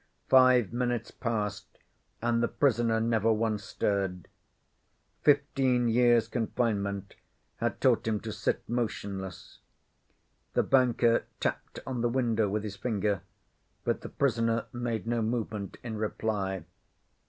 [0.29, 1.77] Five minutes passed
[2.23, 4.27] and the prisoner never once stirred.
[5.21, 7.13] Fifteen years' confinement
[7.57, 9.59] had taught him to sit motionless.
[10.53, 13.21] The banker tapped on the window with his finger,
[13.83, 16.65] but the prisoner made no movement in reply.